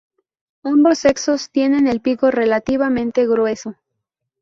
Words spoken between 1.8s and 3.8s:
el pico relativamente grueso.